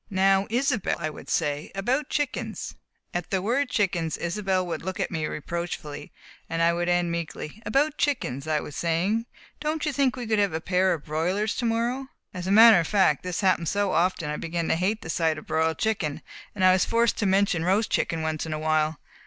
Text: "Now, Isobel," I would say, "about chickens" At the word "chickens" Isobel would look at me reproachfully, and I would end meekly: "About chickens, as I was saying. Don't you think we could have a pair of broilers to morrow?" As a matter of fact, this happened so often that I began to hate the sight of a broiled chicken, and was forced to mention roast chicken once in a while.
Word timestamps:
"Now, 0.09 0.47
Isobel," 0.49 0.95
I 0.97 1.11
would 1.11 1.29
say, 1.29 1.69
"about 1.75 2.09
chickens" 2.09 2.73
At 3.13 3.29
the 3.29 3.39
word 3.39 3.69
"chickens" 3.69 4.17
Isobel 4.17 4.65
would 4.65 4.81
look 4.81 4.99
at 4.99 5.11
me 5.11 5.27
reproachfully, 5.27 6.11
and 6.49 6.59
I 6.63 6.73
would 6.73 6.89
end 6.89 7.11
meekly: 7.11 7.61
"About 7.67 7.99
chickens, 7.99 8.47
as 8.47 8.51
I 8.51 8.61
was 8.61 8.75
saying. 8.75 9.27
Don't 9.59 9.85
you 9.85 9.93
think 9.93 10.15
we 10.15 10.25
could 10.25 10.39
have 10.39 10.53
a 10.53 10.59
pair 10.59 10.91
of 10.95 11.05
broilers 11.05 11.55
to 11.57 11.65
morrow?" 11.65 12.07
As 12.33 12.47
a 12.47 12.51
matter 12.51 12.79
of 12.79 12.87
fact, 12.87 13.21
this 13.21 13.41
happened 13.41 13.69
so 13.69 13.91
often 13.91 14.29
that 14.29 14.33
I 14.33 14.37
began 14.37 14.67
to 14.69 14.75
hate 14.75 15.03
the 15.03 15.09
sight 15.11 15.37
of 15.37 15.43
a 15.43 15.47
broiled 15.47 15.77
chicken, 15.77 16.23
and 16.55 16.63
was 16.63 16.83
forced 16.83 17.19
to 17.19 17.27
mention 17.27 17.63
roast 17.63 17.91
chicken 17.91 18.23
once 18.23 18.47
in 18.47 18.53
a 18.53 18.57
while. 18.59 18.97